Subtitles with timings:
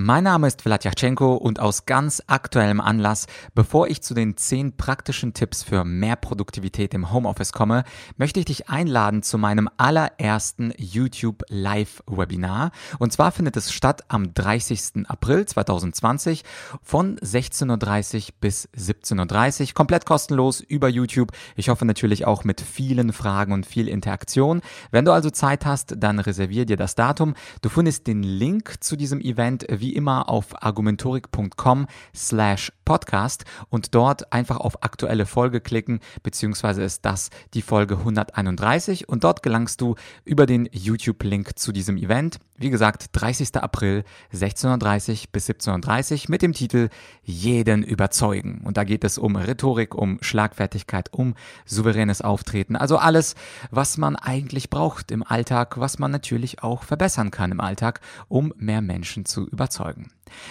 [0.00, 3.26] Mein Name ist Vladyachenko und aus ganz aktuellem Anlass,
[3.56, 7.82] bevor ich zu den 10 praktischen Tipps für mehr Produktivität im Homeoffice komme,
[8.16, 12.70] möchte ich dich einladen zu meinem allerersten YouTube Live Webinar.
[13.00, 15.08] Und zwar findet es statt am 30.
[15.08, 16.44] April 2020
[16.80, 21.32] von 16.30 Uhr bis 17.30 Uhr, komplett kostenlos über YouTube.
[21.56, 24.62] Ich hoffe natürlich auch mit vielen Fragen und viel Interaktion.
[24.92, 27.34] Wenn du also Zeit hast, dann reservier dir das Datum.
[27.62, 33.94] Du findest den Link zu diesem Event wie wie immer auf argumentorik.com slash podcast und
[33.94, 39.80] dort einfach auf aktuelle Folge klicken, beziehungsweise ist das die Folge 131 und dort gelangst
[39.80, 42.38] du über den YouTube-Link zu diesem Event.
[42.56, 43.56] Wie gesagt, 30.
[43.56, 46.88] April 16.30 bis 17.30 mit dem Titel
[47.22, 48.62] Jeden überzeugen.
[48.64, 51.34] Und da geht es um Rhetorik, um Schlagfertigkeit, um
[51.66, 52.74] souveränes Auftreten.
[52.74, 53.36] Also alles,
[53.70, 58.52] was man eigentlich braucht im Alltag, was man natürlich auch verbessern kann im Alltag, um
[58.56, 59.67] mehr Menschen zu überzeugen.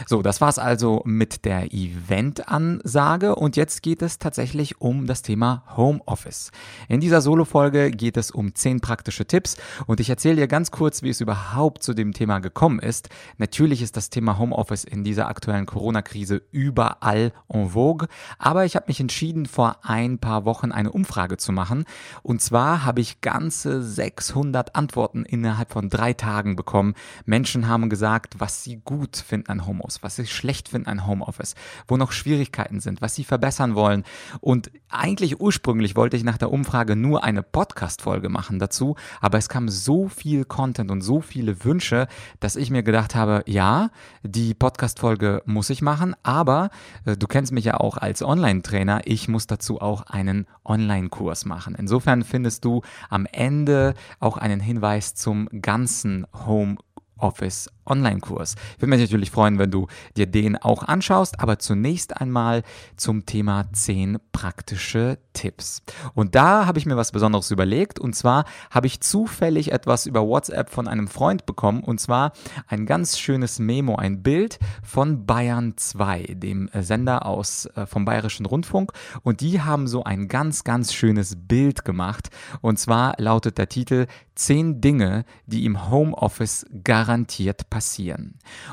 [0.05, 5.63] So, das war's also mit der Event-Ansage und jetzt geht es tatsächlich um das Thema
[5.75, 6.51] Homeoffice.
[6.87, 11.03] In dieser Solo-Folge geht es um zehn praktische Tipps und ich erzähle dir ganz kurz,
[11.03, 13.09] wie es überhaupt zu dem Thema gekommen ist.
[13.37, 18.85] Natürlich ist das Thema Homeoffice in dieser aktuellen Corona-Krise überall en vogue, aber ich habe
[18.87, 21.85] mich entschieden, vor ein paar Wochen eine Umfrage zu machen
[22.23, 26.93] und zwar habe ich ganze 600 Antworten innerhalb von drei Tagen bekommen.
[27.25, 31.55] Menschen haben gesagt, was sie gut finden an Homeoffice, was sie schlecht finden an Homeoffice,
[31.87, 34.03] wo noch Schwierigkeiten sind, was sie verbessern wollen.
[34.41, 39.49] Und eigentlich ursprünglich wollte ich nach der Umfrage nur eine Podcast-Folge machen dazu, aber es
[39.49, 42.07] kam so viel Content und so viele Wünsche,
[42.39, 43.89] dass ich mir gedacht habe, ja,
[44.23, 46.69] die Podcast-Folge muss ich machen, aber
[47.05, 51.75] äh, du kennst mich ja auch als Online-Trainer, ich muss dazu auch einen Online-Kurs machen.
[51.77, 56.77] Insofern findest du am Ende auch einen Hinweis zum ganzen Home
[57.17, 58.55] Office Online-Kurs.
[58.75, 62.63] Ich würde mich natürlich freuen, wenn du dir den auch anschaust, aber zunächst einmal
[62.95, 65.81] zum Thema 10 praktische Tipps.
[66.13, 70.27] Und da habe ich mir was Besonderes überlegt und zwar habe ich zufällig etwas über
[70.27, 72.33] WhatsApp von einem Freund bekommen und zwar
[72.67, 78.45] ein ganz schönes Memo, ein Bild von Bayern 2, dem Sender aus äh, vom Bayerischen
[78.45, 78.91] Rundfunk
[79.23, 82.29] und die haben so ein ganz ganz schönes Bild gemacht
[82.61, 87.76] und zwar lautet der Titel 10 Dinge, die im Homeoffice garantiert passieren.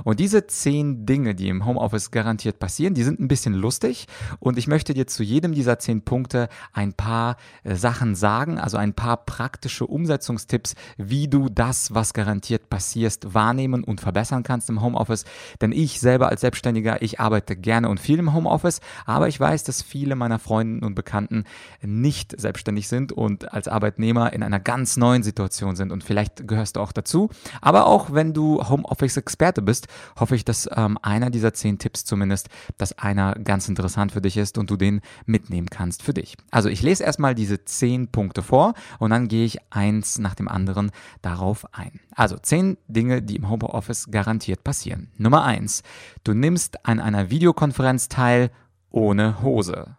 [0.04, 4.06] Und diese 10 Dinge, die im Homeoffice garantiert passieren, die sind ein bisschen lustig
[4.40, 8.76] und ich möchte dir zu jedem dieser 10 Punkte ein paar äh, Sachen sagen, also
[8.76, 14.82] ein paar praktische Umsetzungstipps, wie du das, was garantiert passierst, wahrnehmen und verbessern kannst im
[14.82, 15.24] Homeoffice.
[15.60, 19.64] Denn ich selber als Selbstständiger, ich arbeite gerne und viel im Homeoffice, aber ich weiß,
[19.64, 21.44] dass viele meiner Freunde und Bekannten
[21.82, 25.92] nicht selbstständig sind und als Arbeitnehmer in einer ganz neuen Situation sind.
[25.92, 27.30] Und vielleicht gehörst du auch dazu.
[27.60, 28.62] Aber auch wenn du
[28.94, 29.88] Homeoffice-Experte bist,
[30.18, 34.36] hoffe ich, dass ähm, einer dieser zehn Tipps zumindest, dass einer ganz interessant für dich
[34.36, 36.36] ist und du den mitnehmen kannst für dich.
[36.50, 40.48] Also ich lese erstmal diese zehn Punkte vor und dann gehe ich eins nach dem
[40.48, 40.90] anderen
[41.22, 42.00] darauf ein.
[42.14, 45.10] Also zehn Dinge, die im Homeoffice garantiert passieren.
[45.16, 45.82] Nummer eins,
[46.22, 48.50] du nimmst an einer Videokonferenz teil
[48.90, 49.96] ohne Hose.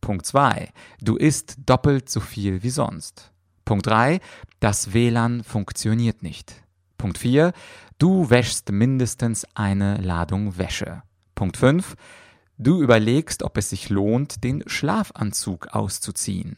[0.00, 0.70] Punkt 2.
[1.00, 3.30] Du isst doppelt so viel wie sonst.
[3.64, 4.18] Punkt 3.
[4.58, 6.62] Das WLAN funktioniert nicht.
[7.02, 7.52] Punkt 4.
[8.02, 11.04] Du wäschst mindestens eine Ladung Wäsche.
[11.36, 11.94] Punkt 5.
[12.58, 16.56] Du überlegst, ob es sich lohnt, den Schlafanzug auszuziehen.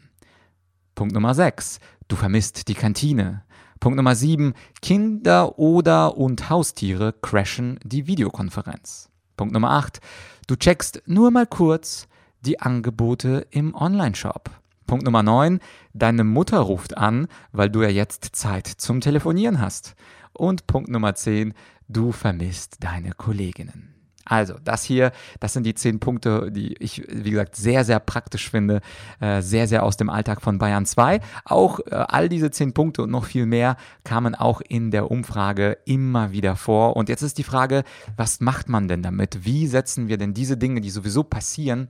[0.95, 1.81] Punkt Nummer 6.
[2.09, 3.43] Du vermisst die Kantine.
[3.79, 4.55] Punkt Nummer 7.
[4.81, 9.11] Kinder oder und Haustiere crashen die Videokonferenz.
[9.37, 10.01] Punkt Nummer 8.
[10.47, 12.09] Du checkst nur mal kurz
[12.41, 14.51] die Angebote im Onlineshop.
[14.87, 15.61] Punkt Nummer 9,
[15.93, 19.95] deine Mutter ruft an, weil du ja jetzt Zeit zum Telefonieren hast.
[20.35, 21.55] Und Punkt Nummer 10,
[21.89, 23.95] du vermisst deine Kolleginnen.
[24.27, 28.51] Also, das hier, das sind die zehn Punkte, die ich, wie gesagt, sehr, sehr praktisch
[28.51, 28.81] finde,
[29.21, 31.21] äh, sehr, sehr aus dem Alltag von Bayern 2.
[31.45, 35.77] Auch äh, all diese zehn Punkte und noch viel mehr kamen auch in der Umfrage
[35.85, 36.97] immer wieder vor.
[36.97, 37.85] Und jetzt ist die Frage,
[38.17, 39.45] was macht man denn damit?
[39.45, 41.89] Wie setzen wir denn diese Dinge, die sowieso passieren,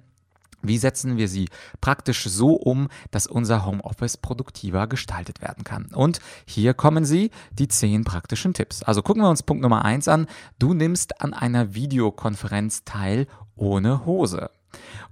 [0.65, 1.49] wie setzen wir sie
[1.81, 5.87] praktisch so um, dass unser Homeoffice produktiver gestaltet werden kann?
[5.95, 8.83] Und hier kommen sie, die zehn praktischen Tipps.
[8.83, 10.27] Also gucken wir uns Punkt Nummer eins an.
[10.59, 13.27] Du nimmst an einer Videokonferenz teil
[13.57, 14.51] ohne Hose.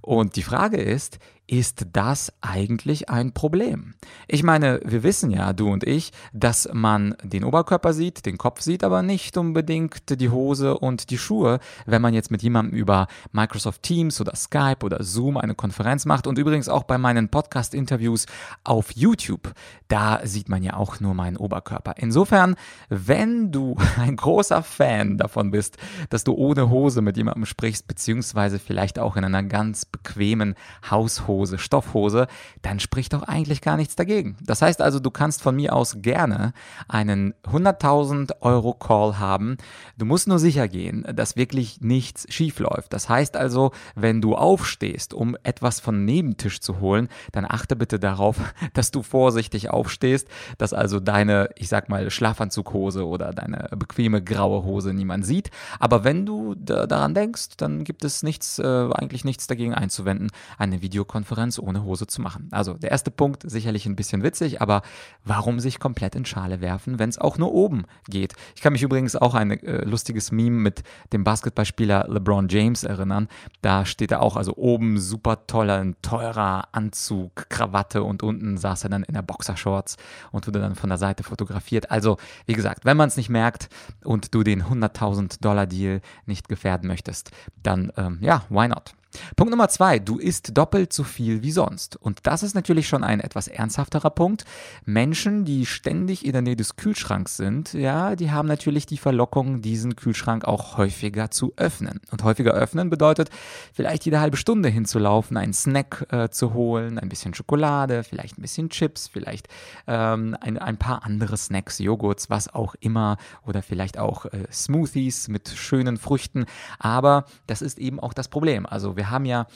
[0.01, 3.95] Und die Frage ist, ist das eigentlich ein Problem?
[4.27, 8.61] Ich meine, wir wissen ja, du und ich, dass man den Oberkörper sieht, den Kopf
[8.61, 13.07] sieht, aber nicht unbedingt die Hose und die Schuhe, wenn man jetzt mit jemandem über
[13.33, 18.25] Microsoft Teams oder Skype oder Zoom eine Konferenz macht und übrigens auch bei meinen Podcast-Interviews
[18.63, 19.51] auf YouTube,
[19.89, 21.95] da sieht man ja auch nur meinen Oberkörper.
[21.97, 22.55] Insofern,
[22.87, 25.77] wenn du ein großer Fan davon bist,
[26.09, 30.55] dass du ohne Hose mit jemandem sprichst, beziehungsweise vielleicht auch in einer ganz bequemen
[30.89, 32.27] Haushose, Stoffhose,
[32.61, 34.37] dann spricht doch eigentlich gar nichts dagegen.
[34.41, 36.53] Das heißt also, du kannst von mir aus gerne
[36.87, 39.57] einen 100.000 Euro Call haben.
[39.97, 42.93] Du musst nur sicher gehen, dass wirklich nichts schief läuft.
[42.93, 47.99] Das heißt also, wenn du aufstehst, um etwas von Nebentisch zu holen, dann achte bitte
[47.99, 48.37] darauf,
[48.73, 50.27] dass du vorsichtig aufstehst,
[50.57, 55.49] dass also deine, ich sag mal, Schlafanzughose oder deine bequeme graue Hose niemand sieht.
[55.79, 60.81] Aber wenn du daran denkst, dann gibt es nichts, äh, eigentlich nichts dagegen einzuwenden, eine
[60.81, 61.22] Videokonferenz
[61.59, 62.47] ohne Hose zu machen.
[62.51, 64.81] Also der erste Punkt, sicherlich ein bisschen witzig, aber
[65.23, 68.33] warum sich komplett in Schale werfen, wenn es auch nur oben geht?
[68.55, 73.27] Ich kann mich übrigens auch ein äh, lustiges Meme mit dem Basketballspieler LeBron James erinnern.
[73.61, 78.83] Da steht er auch, also oben super toller, ein teurer Anzug, Krawatte und unten saß
[78.83, 79.97] er dann in der Boxershorts
[80.31, 81.91] und wurde dann von der Seite fotografiert.
[81.91, 83.69] Also, wie gesagt, wenn man es nicht merkt
[84.03, 87.31] und du den 100.000 Dollar Deal nicht gefährden möchtest,
[87.61, 88.93] dann ähm, ja, why not?
[89.35, 91.95] Punkt Nummer zwei, du isst doppelt so viel wie sonst.
[91.95, 94.45] Und das ist natürlich schon ein etwas ernsthafterer Punkt.
[94.85, 99.61] Menschen, die ständig in der Nähe des Kühlschranks sind, ja, die haben natürlich die Verlockung,
[99.61, 101.99] diesen Kühlschrank auch häufiger zu öffnen.
[102.11, 103.29] Und häufiger öffnen bedeutet,
[103.73, 108.41] vielleicht jede halbe Stunde hinzulaufen, einen Snack äh, zu holen, ein bisschen Schokolade, vielleicht ein
[108.41, 109.47] bisschen Chips, vielleicht
[109.87, 115.27] ähm, ein, ein paar andere Snacks, Joghurts, was auch immer, oder vielleicht auch äh, Smoothies
[115.27, 116.45] mit schönen Früchten.
[116.79, 118.65] Aber das ist eben auch das Problem.
[118.65, 119.47] Also wir wir haben ja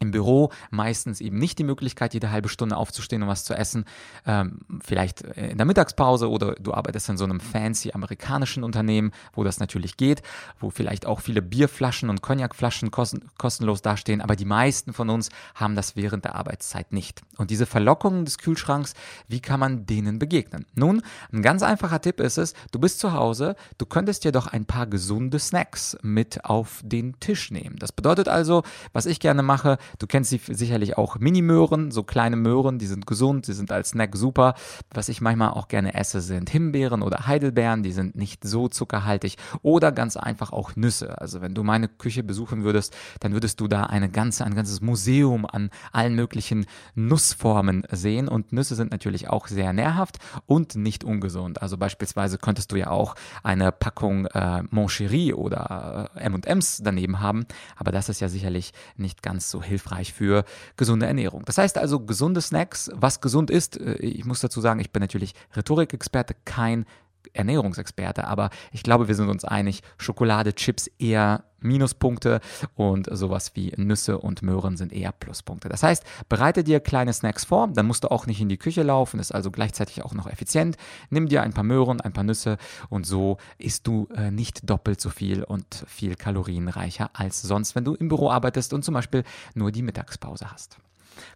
[0.00, 3.84] im Büro meistens eben nicht die Möglichkeit, jede halbe Stunde aufzustehen und was zu essen.
[4.26, 9.44] Ähm, vielleicht in der Mittagspause oder du arbeitest in so einem fancy amerikanischen Unternehmen, wo
[9.44, 10.22] das natürlich geht,
[10.58, 15.28] wo vielleicht auch viele Bierflaschen und Cognacflaschen kosten, kostenlos dastehen, aber die meisten von uns
[15.54, 17.20] haben das während der Arbeitszeit nicht.
[17.36, 18.94] Und diese Verlockungen des Kühlschranks,
[19.28, 20.64] wie kann man denen begegnen?
[20.74, 24.46] Nun, ein ganz einfacher Tipp ist es, du bist zu Hause, du könntest dir doch
[24.46, 27.76] ein paar gesunde Snacks mit auf den Tisch nehmen.
[27.78, 28.62] Das bedeutet also,
[28.94, 33.06] was ich gerne mache, Du kennst sie sicherlich auch Mini-Möhren, so kleine Möhren, die sind
[33.06, 34.54] gesund, die sind als Snack super.
[34.92, 39.36] Was ich manchmal auch gerne esse, sind Himbeeren oder Heidelbeeren, die sind nicht so zuckerhaltig.
[39.62, 41.20] Oder ganz einfach auch Nüsse.
[41.20, 44.80] Also wenn du meine Küche besuchen würdest, dann würdest du da eine ganze, ein ganzes
[44.80, 48.28] Museum an allen möglichen Nussformen sehen.
[48.28, 51.62] Und Nüsse sind natürlich auch sehr nährhaft und nicht ungesund.
[51.62, 57.46] Also beispielsweise könntest du ja auch eine Packung äh, Moncherie oder äh, M&M's daneben haben.
[57.76, 60.44] Aber das ist ja sicherlich nicht ganz so hilfreich hilfreich für
[60.76, 61.44] gesunde Ernährung.
[61.44, 65.00] Das heißt also, gesunde Snacks, was gesund ist, äh, ich muss dazu sagen, ich bin
[65.00, 66.86] natürlich Rhetorikexperte, kein
[67.32, 72.40] Ernährungsexperte, aber ich glaube, wir sind uns einig, Schokolade, Chips eher Minuspunkte
[72.74, 75.68] und sowas wie Nüsse und Möhren sind eher Pluspunkte.
[75.68, 78.82] Das heißt, bereite dir kleine Snacks vor, dann musst du auch nicht in die Küche
[78.82, 80.76] laufen, ist also gleichzeitig auch noch effizient.
[81.10, 82.56] Nimm dir ein paar Möhren, ein paar Nüsse
[82.88, 87.84] und so isst du äh, nicht doppelt so viel und viel kalorienreicher als sonst, wenn
[87.84, 89.24] du im Büro arbeitest und zum Beispiel
[89.54, 90.78] nur die Mittagspause hast.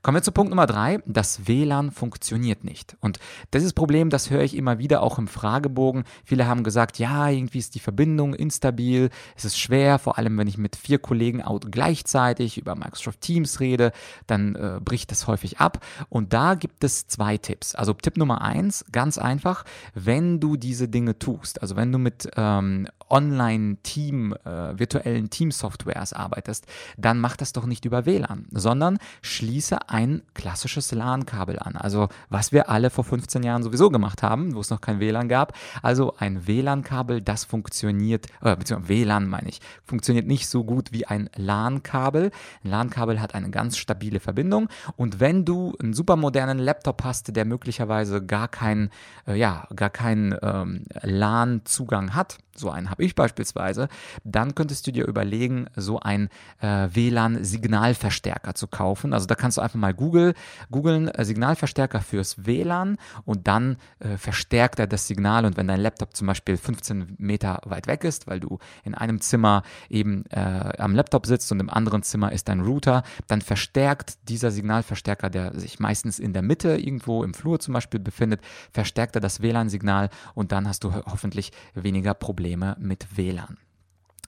[0.02, 1.00] Kommen wir zu Punkt Nummer drei.
[1.06, 2.96] Das WLAN funktioniert nicht.
[3.00, 3.18] Und
[3.52, 6.04] dieses Problem, das höre ich immer wieder auch im Fragebogen.
[6.24, 9.10] Viele haben gesagt, ja, irgendwie ist die Verbindung instabil.
[9.36, 13.92] Es ist schwer, vor allem wenn ich mit vier Kollegen gleichzeitig über Microsoft Teams rede,
[14.26, 15.84] dann äh, bricht das häufig ab.
[16.08, 17.74] Und da gibt es zwei Tipps.
[17.74, 19.64] Also Tipp Nummer eins, ganz einfach,
[19.94, 26.66] wenn du diese Dinge tust, also wenn du mit ähm, Online-Team, äh, virtuellen Team-Softwares arbeitest,
[26.96, 31.76] dann mach das doch nicht über WLAN, sondern schließe ein klassisches LAN-Kabel an.
[31.76, 35.28] Also was wir alle vor 15 Jahren sowieso gemacht haben, wo es noch kein WLAN
[35.28, 35.54] gab.
[35.82, 41.06] Also ein WLAN-Kabel, das funktioniert, äh, beziehungsweise WLAN meine ich, funktioniert nicht so gut wie
[41.06, 42.30] ein LAN-Kabel.
[42.64, 47.34] Ein LAN-Kabel hat eine ganz stabile Verbindung und wenn du einen super modernen Laptop hast,
[47.36, 48.90] der möglicherweise gar keinen,
[49.26, 53.88] äh, ja, gar keinen ähm, LAN-Zugang hat, so einen habe ich beispielsweise,
[54.22, 56.28] dann könntest du dir überlegen, so ein
[56.60, 59.12] äh, WLAN-Signalverstärker zu kaufen.
[59.12, 60.34] Also da kannst du einfach mal Google,
[60.70, 65.80] googeln äh, Signalverstärker fürs WLAN und dann äh, verstärkt er das Signal und wenn dein
[65.80, 70.72] Laptop zum Beispiel 15 Meter weit weg ist, weil du in einem Zimmer eben äh,
[70.78, 75.58] am Laptop sitzt und im anderen Zimmer ist dein Router, dann verstärkt dieser Signalverstärker, der
[75.58, 78.40] sich meistens in der Mitte irgendwo im Flur zum Beispiel befindet,
[78.72, 82.43] verstärkt er das WLAN-Signal und dann hast du hoffentlich weniger Probleme
[82.78, 83.58] mit WLAN.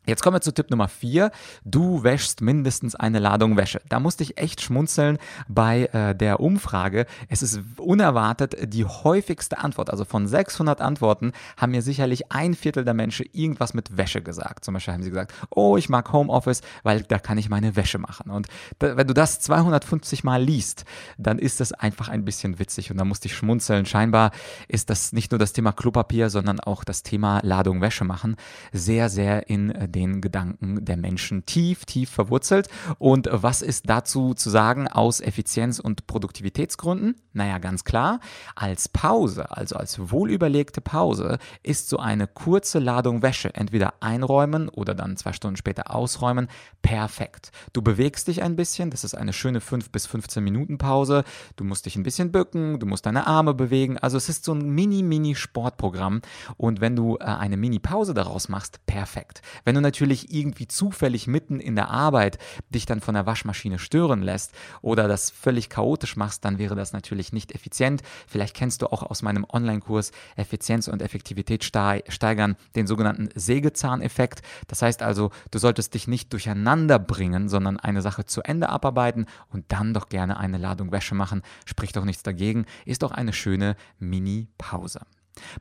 [0.04, 1.30] Jetzt kommen wir zu Tipp Nummer 4.
[1.64, 3.80] Du wäschst mindestens eine Ladung Wäsche.
[3.88, 7.06] Da musste ich echt schmunzeln bei äh, der Umfrage.
[7.28, 9.90] Es ist unerwartet die häufigste Antwort.
[9.90, 14.64] Also von 600 Antworten haben mir sicherlich ein Viertel der Menschen irgendwas mit Wäsche gesagt.
[14.64, 17.98] Zum Beispiel haben sie gesagt, oh, ich mag Homeoffice, weil da kann ich meine Wäsche
[17.98, 18.30] machen.
[18.30, 18.48] Und
[18.78, 20.84] da, wenn du das 250 Mal liest,
[21.18, 23.86] dann ist das einfach ein bisschen witzig und da musste ich schmunzeln.
[23.86, 24.30] Scheinbar
[24.68, 28.36] ist das nicht nur das Thema Klopapier, sondern auch das Thema Ladung Wäsche machen
[28.72, 32.68] sehr, sehr in äh, den Gedanken der Menschen tief, tief verwurzelt.
[32.98, 37.16] Und was ist dazu zu sagen aus Effizienz- und Produktivitätsgründen?
[37.32, 38.20] Naja, ganz klar,
[38.54, 44.94] als Pause, also als wohlüberlegte Pause, ist so eine kurze Ladung Wäsche entweder einräumen oder
[44.94, 46.48] dann zwei Stunden später ausräumen
[46.82, 47.50] perfekt.
[47.72, 51.24] Du bewegst dich ein bisschen, das ist eine schöne 5 bis 15 Minuten Pause.
[51.56, 53.98] Du musst dich ein bisschen bücken, du musst deine Arme bewegen.
[53.98, 56.22] Also es ist so ein Mini-Mini-Sportprogramm.
[56.56, 59.42] Und wenn du äh, eine Mini-Pause daraus machst, perfekt.
[59.64, 62.38] Wenn du natürlich irgendwie zufällig mitten in der Arbeit
[62.70, 64.52] dich dann von der Waschmaschine stören lässt
[64.82, 68.02] oder das völlig chaotisch machst, dann wäre das natürlich nicht effizient.
[68.26, 74.42] Vielleicht kennst du auch aus meinem Online-Kurs Effizienz und Effektivität steigern den sogenannten Sägezahneffekt.
[74.66, 79.26] Das heißt also, du solltest dich nicht durcheinander bringen, sondern eine Sache zu Ende abarbeiten
[79.50, 81.42] und dann doch gerne eine Ladung Wäsche machen.
[81.64, 82.66] Spricht doch nichts dagegen.
[82.84, 85.00] Ist doch eine schöne Mini-Pause.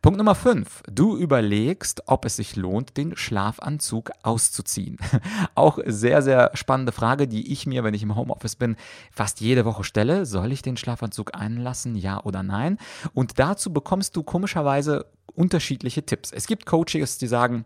[0.02, 0.84] Punkt Nummer 5.
[0.92, 4.98] Du überlegst, ob es sich lohnt, den Schlafanzug auszuziehen.
[5.56, 8.76] Auch sehr, sehr spannende Frage, die ich mir, wenn ich im Homeoffice bin,
[9.12, 10.26] fast jede Woche stelle.
[10.26, 12.78] Soll ich den Schlafanzug einlassen, ja oder nein?
[13.14, 16.32] Und dazu bekommst du komischerweise unterschiedliche Tipps.
[16.32, 17.66] Es gibt Coaches, die sagen,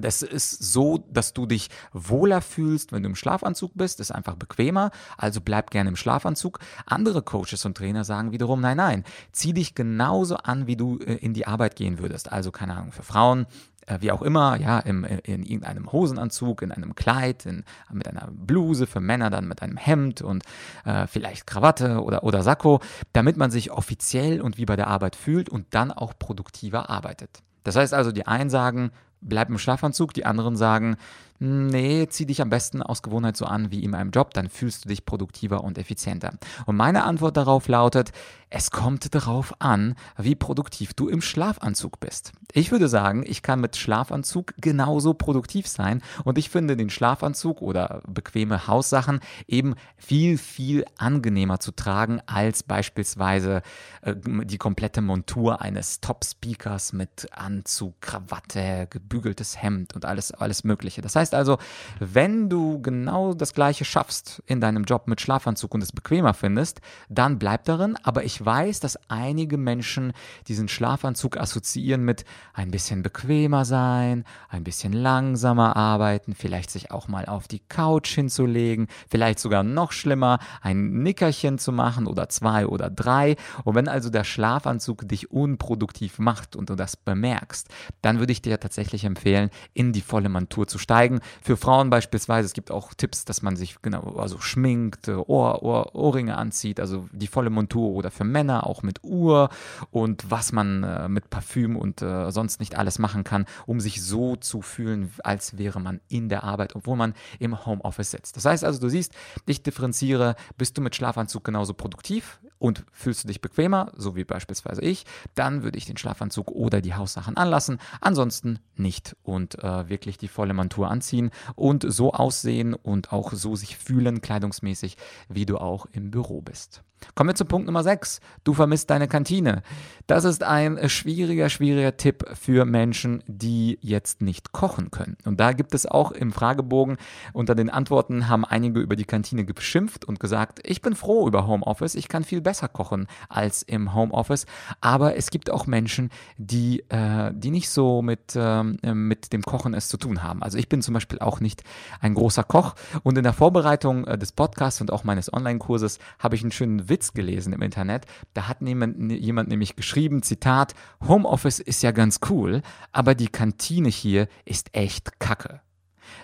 [0.00, 4.36] das ist so, dass du dich wohler fühlst, wenn du im Schlafanzug bist, ist einfach
[4.36, 6.58] bequemer, also bleib gerne im Schlafanzug.
[6.86, 11.14] Andere Coaches und Trainer sagen wiederum, nein, nein, zieh dich genauso an, wie du äh,
[11.14, 12.32] in die Arbeit gehen würdest.
[12.32, 13.46] Also keine Ahnung, für Frauen,
[13.88, 18.06] äh, wie auch immer, ja, im, äh, in irgendeinem Hosenanzug, in einem Kleid, in, mit
[18.06, 20.44] einer Bluse, für Männer dann mit einem Hemd und
[20.84, 22.80] äh, vielleicht Krawatte oder, oder Sakko,
[23.12, 27.42] damit man sich offiziell und wie bei der Arbeit fühlt und dann auch produktiver arbeitet.
[27.64, 30.96] Das heißt also, die einen sagen, bleib im Schlafanzug, die anderen sagen,
[31.38, 34.84] nee, zieh dich am besten aus Gewohnheit so an wie in einem Job, dann fühlst
[34.84, 36.32] du dich produktiver und effizienter.
[36.66, 38.12] Und meine Antwort darauf lautet,
[38.50, 42.32] es kommt darauf an, wie produktiv du im Schlafanzug bist.
[42.52, 47.60] Ich würde sagen, ich kann mit Schlafanzug genauso produktiv sein und ich finde den Schlafanzug
[47.60, 53.60] oder bequeme Haussachen eben viel, viel angenehmer zu tragen als beispielsweise
[54.00, 61.02] äh, die komplette Montur eines Top-Speakers mit Anzug, Krawatte, gebügeltes Hemd und alles, alles Mögliche.
[61.02, 61.58] Das heißt, heißt also,
[61.98, 66.80] wenn du genau das Gleiche schaffst in deinem Job mit Schlafanzug und es bequemer findest,
[67.08, 67.96] dann bleib darin.
[68.02, 70.12] Aber ich weiß, dass einige Menschen
[70.46, 77.08] diesen Schlafanzug assoziieren mit ein bisschen bequemer sein, ein bisschen langsamer arbeiten, vielleicht sich auch
[77.08, 82.66] mal auf die Couch hinzulegen, vielleicht sogar noch schlimmer, ein Nickerchen zu machen oder zwei
[82.66, 83.36] oder drei.
[83.64, 87.68] Und wenn also der Schlafanzug dich unproduktiv macht und du das bemerkst,
[88.00, 92.46] dann würde ich dir tatsächlich empfehlen, in die volle Montur zu steigen für Frauen beispielsweise,
[92.46, 97.08] es gibt auch Tipps, dass man sich genau, also schminkt, Ohr, Ohr, Ohrringe anzieht, also
[97.12, 99.48] die volle Montur oder für Männer auch mit Uhr
[99.90, 104.02] und was man äh, mit Parfüm und äh, sonst nicht alles machen kann, um sich
[104.02, 108.36] so zu fühlen, als wäre man in der Arbeit, obwohl man im Homeoffice sitzt.
[108.36, 109.14] Das heißt also, du siehst,
[109.46, 114.24] ich differenziere, bist du mit Schlafanzug genauso produktiv und fühlst du dich bequemer, so wie
[114.24, 119.88] beispielsweise ich, dann würde ich den Schlafanzug oder die Haussachen anlassen, ansonsten nicht und äh,
[119.88, 124.96] wirklich die volle Montur anziehen anziehen und so aussehen und auch so sich fühlen, kleidungsmäßig,
[125.28, 126.82] wie du auch im Büro bist.
[127.14, 128.20] Kommen wir zu Punkt Nummer 6.
[128.44, 129.62] Du vermisst deine Kantine.
[130.06, 135.16] Das ist ein schwieriger, schwieriger Tipp für Menschen, die jetzt nicht kochen können.
[135.24, 136.96] Und da gibt es auch im Fragebogen
[137.32, 141.46] unter den Antworten haben einige über die Kantine geschimpft und gesagt, ich bin froh über
[141.46, 144.46] Homeoffice, ich kann viel besser kochen als im Homeoffice.
[144.80, 149.74] Aber es gibt auch Menschen, die, äh, die nicht so mit, äh, mit dem Kochen
[149.74, 150.42] es zu tun haben.
[150.42, 151.62] Also ich bin zum Beispiel auch nicht
[152.00, 152.74] ein großer Koch.
[153.02, 156.88] Und in der Vorbereitung äh, des Podcasts und auch meines Online-Kurses habe ich einen schönen
[156.88, 158.06] Witz gelesen im Internet.
[158.34, 160.74] Da hat jemand, jemand nämlich geschrieben, Zitat,
[161.06, 162.62] Homeoffice ist ja ganz cool,
[162.92, 165.60] aber die Kantine hier ist echt kacke.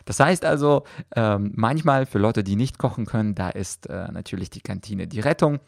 [0.05, 4.51] Das heißt also, ähm, manchmal für Leute, die nicht kochen können, da ist äh, natürlich
[4.51, 5.61] die Kantine die Rettung.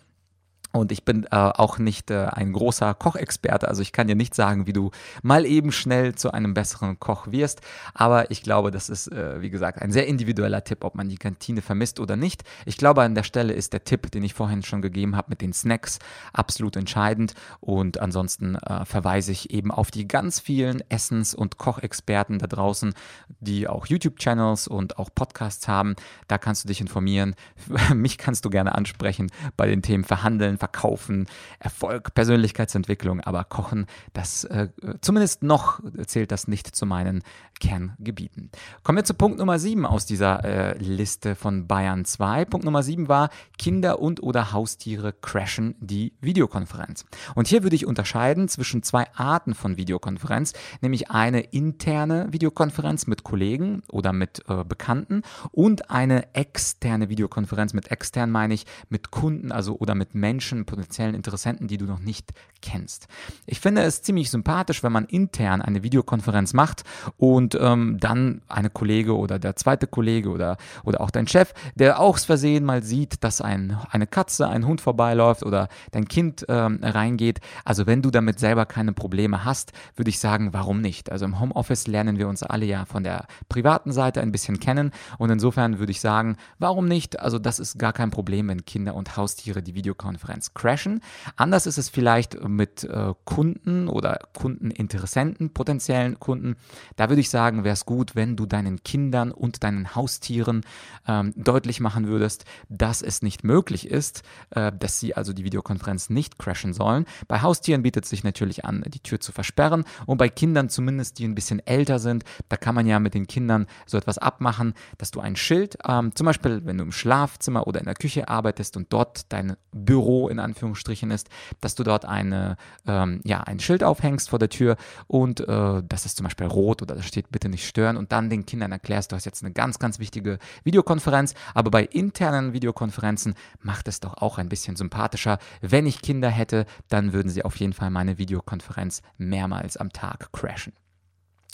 [0.77, 4.35] Und ich bin äh, auch nicht äh, ein großer Kochexperte, also ich kann dir nicht
[4.35, 4.91] sagen, wie du
[5.23, 7.61] mal eben schnell zu einem besseren Koch wirst.
[7.95, 11.17] Aber ich glaube, das ist, äh, wie gesagt, ein sehr individueller Tipp, ob man die
[11.17, 12.45] Kantine vermisst oder nicht.
[12.65, 15.41] Ich glaube, an der Stelle ist der Tipp, den ich vorhin schon gegeben habe mit
[15.41, 15.99] den Snacks,
[16.33, 17.35] absolut entscheidend.
[17.61, 22.95] Und ansonsten äh, verweise ich eben auf die ganz vielen Essens- und Kochexperten da draußen,
[23.41, 25.97] die auch YouTube-Channels und auch Podcasts haben.
[26.29, 27.35] Da kannst du dich informieren.
[27.95, 31.27] Mich kannst du gerne ansprechen bei den Themen Verhandeln, Verkaufen,
[31.61, 34.69] Erfolg, Persönlichkeitsentwicklung, aber Kochen, das äh,
[35.01, 37.23] zumindest noch zählt das nicht zu meinen
[37.61, 38.51] Kerngebieten.
[38.83, 42.45] Kommen wir zu Punkt Nummer 7 aus dieser äh, Liste von Bayern 2.
[42.45, 47.05] Punkt Nummer 7 war, Kinder und oder Haustiere crashen die Videokonferenz.
[47.35, 53.25] Und hier würde ich unterscheiden zwischen zwei Arten von Videokonferenz, nämlich eine interne Videokonferenz mit
[53.25, 57.73] Kollegen oder mit äh, Bekannten und eine externe Videokonferenz.
[57.73, 62.01] Mit extern meine ich mit Kunden, also oder mit Menschen, potenziellen Interessenten, die du noch
[62.01, 63.09] nicht kennst.
[63.47, 66.83] Ich finde es ziemlich sympathisch, wenn man intern eine Videokonferenz macht
[67.17, 72.01] und ähm, dann eine Kollege oder der zweite Kollege oder, oder auch dein Chef, der
[72.01, 76.81] auch Versehen mal sieht, dass ein, eine Katze, ein Hund vorbeiläuft oder dein Kind ähm,
[76.83, 77.41] reingeht.
[77.65, 81.13] Also wenn du damit selber keine Probleme hast, würde ich sagen, warum nicht?
[81.13, 84.91] Also im Homeoffice lernen wir uns alle ja von der privaten Seite ein bisschen kennen
[85.19, 87.21] und insofern würde ich sagen, warum nicht?
[87.21, 91.01] Also das ist gar kein Problem, wenn Kinder und Haustiere die Videokonferenz crashen.
[91.37, 96.57] Anders ist es vielleicht mit äh, Kunden oder Kundeninteressenten, potenziellen Kunden.
[96.97, 100.63] Da würde ich sagen, wäre es gut, wenn du deinen Kindern und deinen Haustieren
[101.07, 106.09] ähm, deutlich machen würdest, dass es nicht möglich ist, äh, dass sie also die Videokonferenz
[106.11, 107.05] nicht crashen sollen.
[107.29, 111.19] Bei Haustieren bietet es sich natürlich an, die Tür zu versperren und bei Kindern zumindest,
[111.19, 114.75] die ein bisschen älter sind, da kann man ja mit den Kindern so etwas abmachen,
[114.99, 118.29] dass du ein Schild, ähm, zum Beispiel wenn du im Schlafzimmer oder in der Küche
[118.29, 121.29] arbeitest und dort dein Büro in Anführungsstrichen ist,
[121.61, 124.77] dass du dort eine, ähm, ja, ein Schild aufhängst vor der Tür
[125.07, 128.31] und äh, das ist zum Beispiel rot oder da steht bitte nicht stören und dann
[128.31, 133.35] den Kindern erklärst, du hast jetzt eine ganz, ganz wichtige Videokonferenz, aber bei internen Videokonferenzen
[133.61, 135.39] macht es doch auch ein bisschen sympathischer.
[135.61, 140.33] Wenn ich Kinder hätte, dann würden sie auf jeden Fall meine Videokonferenz mehrmals am Tag
[140.33, 140.73] crashen.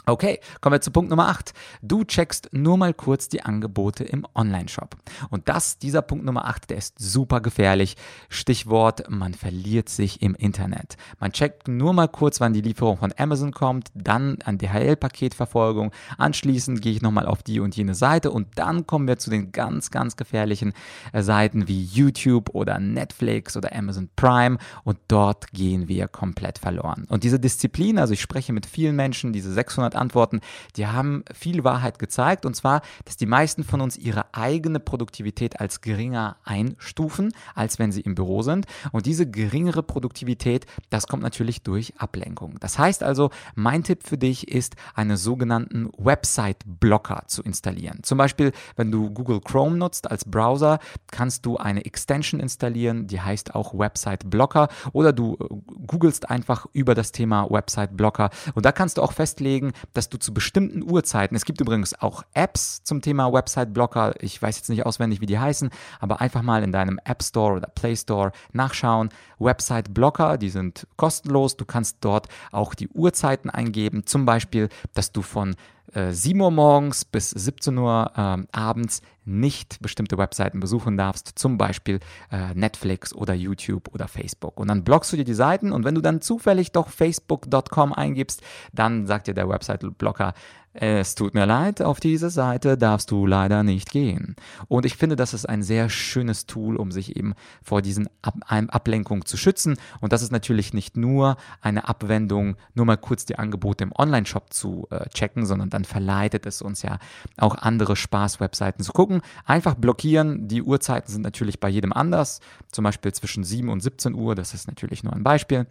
[0.04, 1.54] Okay, kommen wir zu Punkt Nummer 8.
[1.80, 4.96] Du checkst nur mal kurz die Angebote im Online-Shop.
[5.30, 7.96] Und das, dieser Punkt Nummer 8, der ist super gefährlich.
[8.28, 10.96] Stichwort, man verliert sich im Internet.
[11.20, 15.92] Man checkt nur mal kurz, wann die Lieferung von Amazon kommt, dann an DHL-Paketverfolgung.
[16.18, 19.52] Anschließend gehe ich nochmal auf die und jene Seite und dann kommen wir zu den
[19.52, 20.72] ganz, ganz gefährlichen
[21.12, 27.06] äh, Seiten wie YouTube oder Netflix oder Amazon Prime und dort gehen wir komplett verloren.
[27.08, 30.40] Und diese Disziplin, also ich spreche mit vielen Menschen, diese 600 500 Antworten,
[30.76, 32.46] die haben viel Wahrheit gezeigt.
[32.46, 37.92] Und zwar, dass die meisten von uns ihre eigene Produktivität als geringer einstufen, als wenn
[37.92, 38.66] sie im Büro sind.
[38.92, 42.58] Und diese geringere Produktivität, das kommt natürlich durch Ablenkung.
[42.60, 48.00] Das heißt also, mein Tipp für dich ist, einen sogenannten Website-Blocker zu installieren.
[48.02, 50.78] Zum Beispiel, wenn du Google Chrome nutzt als Browser,
[51.10, 55.46] kannst du eine Extension installieren, die heißt auch Website-Blocker oder du äh,
[55.86, 60.32] googelst einfach über das Thema Website-Blocker und da kannst du auch festlegen, dass du zu
[60.34, 65.20] bestimmten Uhrzeiten, es gibt übrigens auch Apps zum Thema Website-Blocker, ich weiß jetzt nicht auswendig,
[65.20, 69.10] wie die heißen, aber einfach mal in deinem App Store oder Play Store nachschauen.
[69.38, 75.22] Website-Blocker, die sind kostenlos, du kannst dort auch die Uhrzeiten eingeben, zum Beispiel, dass du
[75.22, 75.54] von
[75.94, 81.58] 7 äh, Uhr morgens bis 17 Uhr äh, abends nicht bestimmte Webseiten besuchen darfst, zum
[81.58, 84.58] Beispiel äh, Netflix oder YouTube oder Facebook.
[84.58, 88.42] Und dann blockst du dir die Seiten und wenn du dann zufällig doch facebook.com eingibst,
[88.72, 90.34] dann sagt dir der Website-Blocker,
[90.74, 94.36] es tut mir leid, auf diese Seite darfst du leider nicht gehen.
[94.68, 98.36] Und ich finde, das ist ein sehr schönes Tool, um sich eben vor diesen Ab
[98.48, 99.76] Ablenkungen zu schützen.
[100.00, 104.52] Und das ist natürlich nicht nur eine Abwendung, nur mal kurz die Angebote im Online-Shop
[104.52, 106.98] zu äh, checken, sondern dann verleitet es uns ja
[107.36, 109.20] auch andere Spaß-Webseiten zu gucken.
[109.44, 110.48] Einfach blockieren.
[110.48, 112.40] Die Uhrzeiten sind natürlich bei jedem anders.
[112.70, 114.34] Zum Beispiel zwischen 7 und 17 Uhr.
[114.34, 115.66] Das ist natürlich nur ein Beispiel.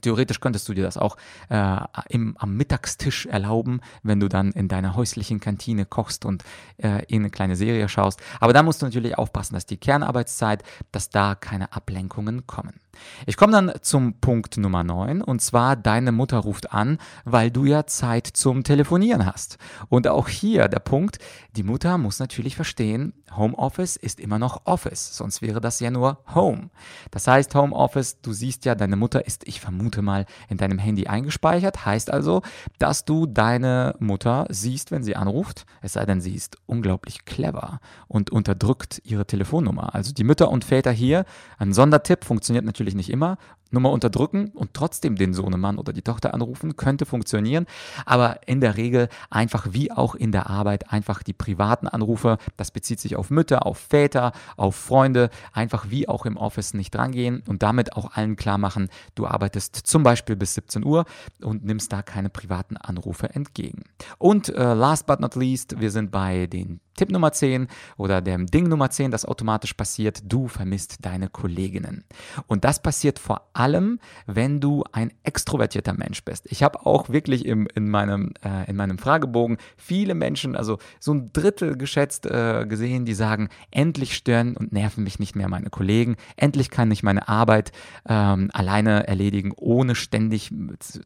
[0.00, 1.16] Theoretisch könntest du dir das auch
[1.48, 1.76] äh,
[2.08, 6.44] im, am Mittagstisch erlauben, wenn du dann in deiner häuslichen Kantine kochst und
[6.78, 8.20] äh, in eine kleine Serie schaust.
[8.40, 12.80] Aber da musst du natürlich aufpassen, dass die Kernarbeitszeit, dass da keine Ablenkungen kommen.
[13.26, 17.64] Ich komme dann zum Punkt Nummer 9 und zwar deine Mutter ruft an, weil du
[17.64, 19.58] ja Zeit zum Telefonieren hast.
[19.88, 21.18] Und auch hier der Punkt,
[21.56, 26.18] die Mutter muss natürlich verstehen, Homeoffice ist immer noch Office, sonst wäre das ja nur
[26.34, 26.70] Home.
[27.10, 30.78] Das heißt Homeoffice, du siehst ja, deine Mutter ist, ich vermute, Minute mal in deinem
[30.78, 31.84] Handy eingespeichert.
[31.84, 32.42] Heißt also,
[32.78, 35.66] dass du deine Mutter siehst, wenn sie anruft.
[35.82, 39.94] Es sei denn, sie ist unglaublich clever und unterdrückt ihre Telefonnummer.
[39.94, 41.24] Also die Mütter und Väter hier,
[41.58, 43.36] ein Sondertipp, funktioniert natürlich nicht immer.
[43.70, 47.66] Nummer unterdrücken und trotzdem den Sohnemann oder die Tochter anrufen, könnte funktionieren.
[48.04, 52.70] Aber in der Regel einfach wie auch in der Arbeit einfach die privaten Anrufe, das
[52.70, 57.42] bezieht sich auf Mütter, auf Väter, auf Freunde, einfach wie auch im Office nicht drangehen
[57.46, 61.04] und damit auch allen klar machen, du arbeitest zum Beispiel bis 17 Uhr
[61.42, 63.84] und nimmst da keine privaten Anrufe entgegen.
[64.18, 68.44] Und äh, last but not least, wir sind bei den Tipp Nummer 10 oder dem
[68.44, 72.04] Ding Nummer 10, das automatisch passiert, du vermisst deine Kolleginnen.
[72.46, 76.44] Und das passiert vor allem, wenn du ein extrovertierter Mensch bist.
[76.50, 81.14] Ich habe auch wirklich im, in, meinem, äh, in meinem Fragebogen viele Menschen, also so
[81.14, 85.70] ein Drittel geschätzt äh, gesehen, die sagen, endlich stören und nerven mich nicht mehr meine
[85.70, 87.72] Kollegen, endlich kann ich meine Arbeit
[88.06, 90.52] ähm, alleine erledigen, ohne ständig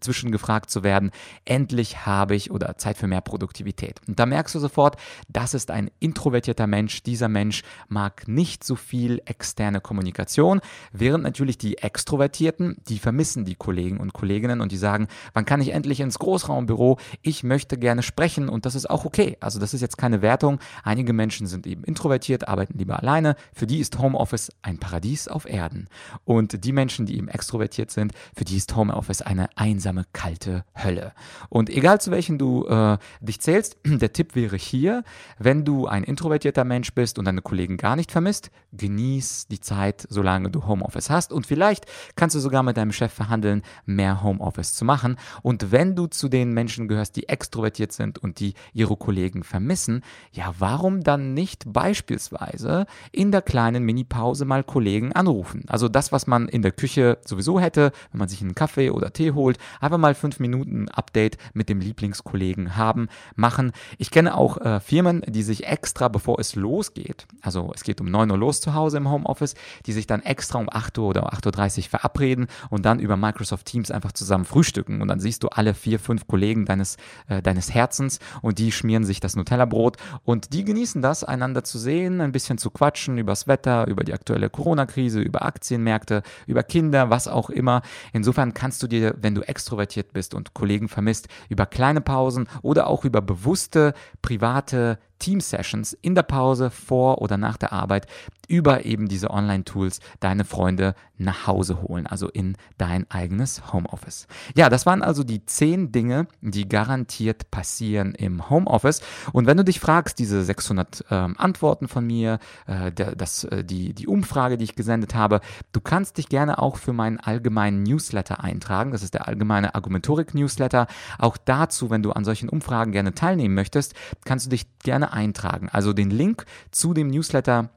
[0.01, 1.13] zwischengefragt zu werden,
[1.45, 4.01] endlich habe ich oder Zeit für mehr Produktivität.
[4.09, 4.97] Und da merkst du sofort,
[5.29, 7.03] das ist ein ein introvertierter Mensch.
[7.03, 10.61] Dieser Mensch mag nicht so viel externe Kommunikation,
[10.93, 15.61] während natürlich die Extrovertierten, die vermissen die Kollegen und Kolleginnen und die sagen, wann kann
[15.61, 16.99] ich endlich ins Großraumbüro?
[17.23, 19.37] Ich möchte gerne sprechen und das ist auch okay.
[19.41, 20.59] Also das ist jetzt keine Wertung.
[20.83, 23.37] Einige Menschen sind eben introvertiert, arbeiten lieber alleine.
[23.53, 25.89] Für die ist Homeoffice ein Paradies auf Erden.
[26.25, 31.13] Und die Menschen, die eben extrovertiert sind, für die ist Homeoffice eine einsame, kalte Hölle.
[31.49, 35.05] Und egal zu welchen du äh, dich zählst, der Tipp wäre hier,
[35.39, 40.07] wenn du ein introvertierter Mensch bist und deine Kollegen gar nicht vermisst, genieß die Zeit,
[40.09, 44.75] solange du Homeoffice hast und vielleicht kannst du sogar mit deinem Chef verhandeln, mehr Homeoffice
[44.75, 45.17] zu machen.
[45.43, 50.03] Und wenn du zu den Menschen gehörst, die extrovertiert sind und die ihre Kollegen vermissen,
[50.33, 55.65] ja, warum dann nicht beispielsweise in der kleinen Mini-Pause mal Kollegen anrufen?
[55.69, 59.13] Also das, was man in der Küche sowieso hätte, wenn man sich einen Kaffee oder
[59.13, 63.73] Tee holt, einfach mal fünf Minuten Update mit dem Lieblingskollegen haben, machen.
[63.99, 68.01] Ich kenne auch äh, Firmen, die sich sich extra, bevor es losgeht, also es geht
[68.01, 69.55] um 9 Uhr los zu Hause im Homeoffice,
[69.87, 73.67] die sich dann extra um 8 Uhr oder 8.30 Uhr verabreden und dann über Microsoft
[73.67, 75.01] Teams einfach zusammen frühstücken.
[75.01, 76.97] Und dann siehst du alle vier, fünf Kollegen deines,
[77.29, 81.79] äh, deines Herzens und die schmieren sich das Nutella-Brot und die genießen das, einander zu
[81.79, 87.11] sehen, ein bisschen zu quatschen übers Wetter, über die aktuelle Corona-Krise, über Aktienmärkte, über Kinder,
[87.11, 87.83] was auch immer.
[88.13, 92.89] Insofern kannst du dir, wenn du extrovertiert bist und Kollegen vermisst, über kleine Pausen oder
[92.89, 98.07] auch über bewusste private Team-Sessions in der Pause, vor oder nach der Arbeit
[98.49, 104.27] über eben diese Online-Tools deine Freunde nach Hause holen, also in dein eigenes Homeoffice.
[104.57, 109.01] Ja, das waren also die zehn Dinge, die garantiert passieren im Homeoffice.
[109.33, 113.95] Und wenn du dich fragst, diese 600 ähm, Antworten von mir, äh, das, äh, die,
[113.95, 115.41] die Umfrage, die ich gesendet habe,
[115.73, 118.91] du kannst dich gerne auch für meinen allgemeinen Newsletter eintragen.
[118.91, 120.89] Das ist der allgemeine Argumentorik-Newsletter.
[121.19, 125.69] Auch dazu, wenn du an solchen Umfragen gerne teilnehmen möchtest, kannst du dich gerne eintragen.
[125.71, 127.71] Also den Link zu dem Newsletter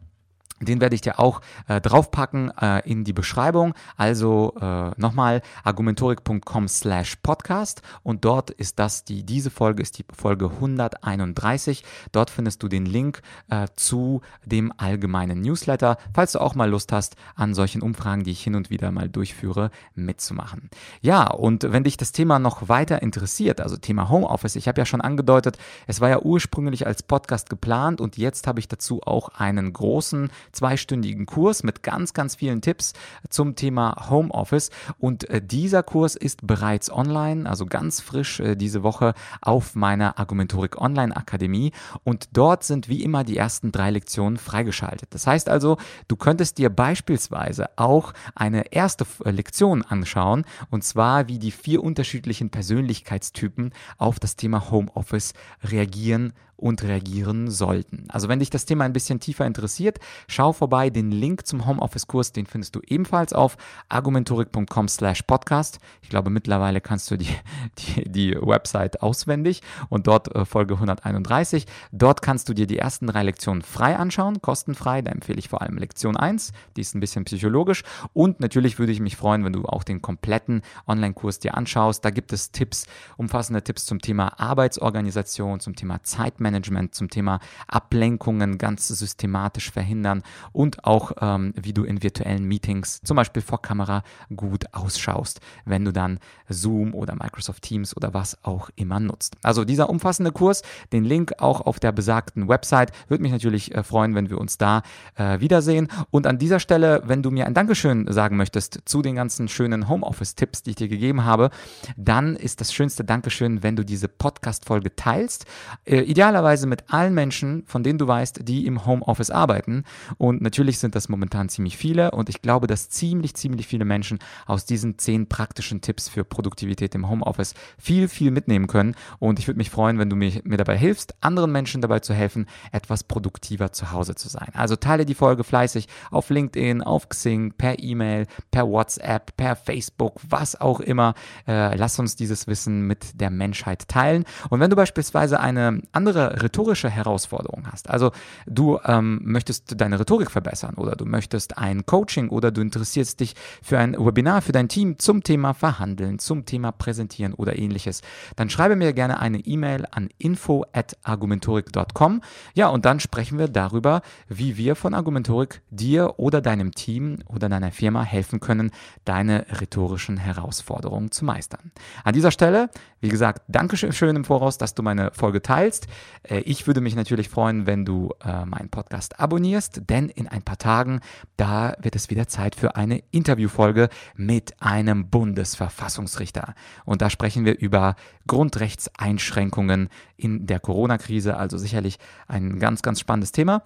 [0.60, 3.74] den werde ich dir auch äh, draufpacken äh, in die Beschreibung.
[3.96, 10.06] Also äh, nochmal argumentorik.com slash podcast und dort ist das die, diese Folge ist die
[10.16, 11.84] Folge 131.
[12.12, 16.92] Dort findest du den Link äh, zu dem allgemeinen Newsletter, falls du auch mal Lust
[16.92, 20.70] hast, an solchen Umfragen, die ich hin und wieder mal durchführe, mitzumachen.
[21.02, 24.86] Ja, und wenn dich das Thema noch weiter interessiert, also Thema Homeoffice, ich habe ja
[24.86, 29.30] schon angedeutet, es war ja ursprünglich als Podcast geplant und jetzt habe ich dazu auch
[29.30, 32.94] einen großen zweistündigen Kurs mit ganz, ganz vielen Tipps
[33.30, 34.72] zum Thema Homeoffice.
[34.98, 40.20] Und äh, dieser Kurs ist bereits online, also ganz frisch äh, diese Woche auf meiner
[40.20, 41.72] Argumentorik Online Akademie.
[42.04, 45.14] Und dort sind wie immer die ersten drei Lektionen freigeschaltet.
[45.14, 51.28] Das heißt also, du könntest dir beispielsweise auch eine erste äh, Lektion anschauen, und zwar
[51.28, 58.06] wie die vier unterschiedlichen Persönlichkeitstypen auf das Thema Homeoffice reagieren und reagieren sollten.
[58.10, 60.90] Also wenn dich das Thema ein bisschen tiefer interessiert, schau vorbei.
[60.90, 63.58] Den Link zum Homeoffice-Kurs, den findest du ebenfalls auf
[63.90, 65.78] argumentorik.com slash podcast.
[66.02, 67.30] Ich glaube, mittlerweile kannst du die,
[67.78, 71.68] die, die Website auswendig und dort äh, Folge 131.
[71.92, 75.04] Dort kannst du dir die ersten drei Lektionen frei anschauen, kostenfrei.
[75.04, 77.84] Da empfehle ich vor allem Lektion 1, die ist ein bisschen psychologisch.
[78.14, 82.04] Und natürlich würde ich mich freuen, wenn du auch den kompletten Online-Kurs dir anschaust.
[82.04, 87.40] Da gibt es Tipps, umfassende Tipps zum Thema Arbeitsorganisation, zum Thema Zeitmanagement Zeitmanagement, zum Thema
[87.68, 93.62] Ablenkungen ganz systematisch verhindern und auch, ähm, wie du in virtuellen Meetings, zum Beispiel vor
[93.62, 94.04] Kamera,
[94.36, 99.36] gut ausschaust, wenn du dann Zoom oder Microsoft Teams oder was auch immer nutzt.
[99.44, 100.62] Also dieser umfassende Kurs,
[100.94, 104.58] den Link auch auf der besagten Website, würde mich natürlich äh, freuen, wenn wir uns
[104.58, 104.84] da
[105.16, 105.90] äh, wiedersehen.
[106.12, 109.90] Und an dieser Stelle, wenn du mir ein Dankeschön sagen möchtest zu den ganzen schönen
[109.90, 111.50] Homeoffice-Tipps, die ich dir gegeben habe,
[111.98, 115.46] dann ist das schönste Dankeschön, wenn du diese Podcast-Folge teilst.
[115.86, 116.37] Äh, idealerweise
[116.68, 119.84] mit allen Menschen, von denen du weißt, die im Homeoffice arbeiten.
[120.18, 122.12] Und natürlich sind das momentan ziemlich viele.
[122.12, 126.96] Und ich glaube, dass ziemlich, ziemlich viele Menschen aus diesen zehn praktischen Tipps für Produktivität
[126.96, 128.96] im Homeoffice viel, viel mitnehmen können.
[129.20, 132.14] Und ich würde mich freuen, wenn du mir, mir dabei hilfst, anderen Menschen dabei zu
[132.14, 134.50] helfen, etwas produktiver zu Hause zu sein.
[134.54, 140.20] Also teile die Folge fleißig auf LinkedIn, auf Xing, per E-Mail, per WhatsApp, per Facebook,
[140.28, 141.14] was auch immer.
[141.48, 144.26] Äh, lass uns dieses Wissen mit der Menschheit teilen.
[144.50, 148.12] Und wenn du beispielsweise eine andere rhetorische Herausforderung hast, also
[148.46, 153.36] du ähm, möchtest deine Rhetorik verbessern oder du möchtest ein Coaching oder du interessierst dich
[153.62, 158.02] für ein Webinar für dein Team zum Thema Verhandeln, zum Thema Präsentieren oder ähnliches,
[158.36, 162.22] dann schreibe mir gerne eine E-Mail an info@argumentorik.com.
[162.54, 167.50] Ja, und dann sprechen wir darüber, wie wir von Argumentorik dir oder deinem Team oder
[167.50, 168.72] deiner Firma helfen können,
[169.06, 171.72] deine rhetorischen Herausforderungen zu meistern.
[172.04, 175.88] An dieser Stelle, wie gesagt, danke schön im Voraus, dass du meine Folge teilst.
[176.24, 180.42] Äh, ich würde mich natürlich freuen, wenn du äh, meinen Podcast abonnierst, denn in ein
[180.42, 181.02] paar Tagen,
[181.36, 186.56] da wird es wieder Zeit für eine Interviewfolge mit einem Bundesverfassungsrichter.
[186.86, 187.96] Und da sprechen wir über
[188.28, 193.64] Grundrechtseinschränkungen in der Corona-Krise, also sicherlich ein ganz, ganz spannendes Thema.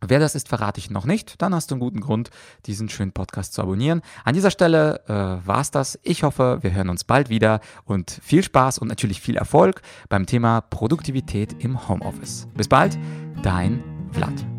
[0.00, 1.40] Wer das ist, verrate ich noch nicht.
[1.40, 2.30] Dann hast du einen guten Grund,
[2.66, 4.02] diesen schönen Podcast zu abonnieren.
[4.24, 5.98] An dieser Stelle äh, war es das.
[6.02, 10.26] Ich hoffe, wir hören uns bald wieder und viel Spaß und natürlich viel Erfolg beim
[10.26, 12.46] Thema Produktivität im Homeoffice.
[12.54, 12.98] Bis bald,
[13.42, 13.82] dein
[14.12, 14.55] Vlad.